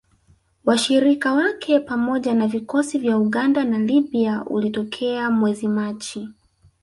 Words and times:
Washirika 0.65 1.33
wake 1.33 1.79
pamoja 1.79 2.33
na 2.33 2.47
vikosi 2.47 2.97
vya 2.99 3.17
Uganda 3.17 3.63
na 3.63 3.77
Libya 3.79 4.45
ulitokea 4.45 5.31
mwezi 5.31 5.67
Machi 5.67 6.29